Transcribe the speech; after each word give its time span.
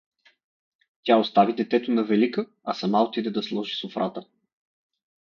Тя 1.03 1.17
остави 1.17 1.55
детето 1.55 1.91
на 1.91 2.03
Велика, 2.03 2.45
а 2.63 2.73
сама 2.73 3.01
отиде 3.03 3.31
да 3.31 3.43
сложи 3.43 3.75
софрата. 3.75 4.21